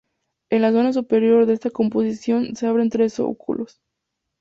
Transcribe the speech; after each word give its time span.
En 0.49 0.63
la 0.63 0.71
zona 0.71 0.93
superior 0.93 1.45
de 1.45 1.53
esta 1.53 1.69
composición 1.69 2.55
se 2.55 2.65
abren 2.65 2.89
tres 2.89 3.19
óculos. 3.19 3.83